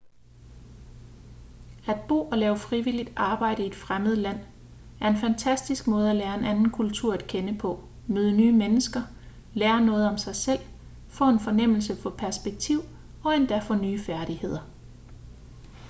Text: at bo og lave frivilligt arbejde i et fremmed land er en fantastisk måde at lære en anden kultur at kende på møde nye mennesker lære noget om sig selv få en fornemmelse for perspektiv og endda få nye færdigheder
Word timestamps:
at 1.87 2.01
bo 2.07 2.21
og 2.31 2.37
lave 2.37 2.57
frivilligt 2.57 3.13
arbejde 3.15 3.63
i 3.63 3.67
et 3.67 3.75
fremmed 3.75 4.15
land 4.15 4.39
er 5.01 5.07
en 5.07 5.17
fantastisk 5.17 5.87
måde 5.87 6.09
at 6.09 6.15
lære 6.15 6.35
en 6.39 6.45
anden 6.45 6.69
kultur 6.71 7.13
at 7.13 7.27
kende 7.27 7.57
på 7.57 7.83
møde 8.07 8.37
nye 8.37 8.51
mennesker 8.51 9.01
lære 9.53 9.81
noget 9.85 10.07
om 10.07 10.17
sig 10.17 10.35
selv 10.35 10.59
få 11.09 11.29
en 11.29 11.39
fornemmelse 11.39 11.95
for 12.01 12.09
perspektiv 12.09 12.79
og 13.23 13.35
endda 13.35 13.59
få 13.59 13.75
nye 13.75 13.99
færdigheder 13.99 14.61